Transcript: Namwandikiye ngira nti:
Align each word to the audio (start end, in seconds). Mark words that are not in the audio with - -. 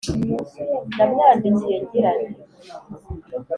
Namwandikiye 0.95 1.75
ngira 1.83 2.09
nti: 2.17 2.27